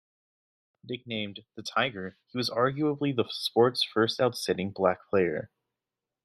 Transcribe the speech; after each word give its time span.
Nicknamed 0.83 1.41
"The 1.53 1.61
Tiger", 1.61 2.17
he 2.31 2.35
was 2.39 2.49
arguably 2.49 3.15
the 3.15 3.25
sport's 3.29 3.83
first 3.83 4.19
outstanding 4.19 4.71
black 4.71 5.07
player. 5.11 5.51